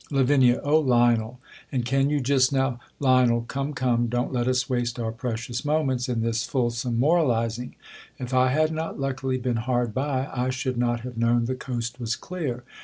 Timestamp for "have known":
11.01-11.45